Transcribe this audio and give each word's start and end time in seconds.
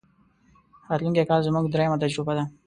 راتلونکی 0.89 1.27
کال 1.29 1.41
زموږ 1.47 1.65
درېمه 1.69 1.97
تجربه 2.03 2.33
ده. 2.37 2.43